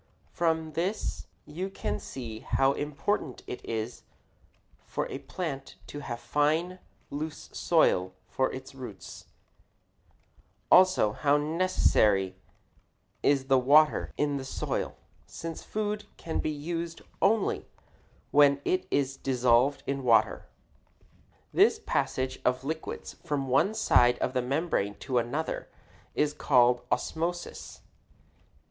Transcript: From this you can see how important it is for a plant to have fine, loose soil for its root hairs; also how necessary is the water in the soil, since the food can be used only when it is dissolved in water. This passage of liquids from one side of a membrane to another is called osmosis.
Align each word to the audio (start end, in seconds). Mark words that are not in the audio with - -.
From 0.31 0.71
this 0.71 1.27
you 1.45 1.69
can 1.69 1.99
see 1.99 2.39
how 2.39 2.73
important 2.73 3.43
it 3.45 3.63
is 3.63 4.01
for 4.87 5.07
a 5.11 5.19
plant 5.19 5.75
to 5.85 5.99
have 5.99 6.19
fine, 6.19 6.79
loose 7.11 7.51
soil 7.53 8.15
for 8.27 8.51
its 8.51 8.73
root 8.73 8.95
hairs; 9.03 9.25
also 10.71 11.11
how 11.11 11.37
necessary 11.37 12.35
is 13.21 13.45
the 13.45 13.59
water 13.59 14.11
in 14.17 14.37
the 14.37 14.43
soil, 14.43 14.97
since 15.27 15.61
the 15.61 15.69
food 15.69 16.05
can 16.17 16.39
be 16.39 16.49
used 16.49 17.03
only 17.21 17.67
when 18.31 18.59
it 18.65 18.87
is 18.89 19.17
dissolved 19.17 19.83
in 19.85 20.01
water. 20.01 20.47
This 21.53 21.77
passage 21.77 22.41
of 22.43 22.63
liquids 22.63 23.17
from 23.23 23.49
one 23.49 23.75
side 23.75 24.17
of 24.17 24.35
a 24.35 24.41
membrane 24.41 24.95
to 25.01 25.19
another 25.19 25.69
is 26.15 26.33
called 26.33 26.81
osmosis. 26.91 27.81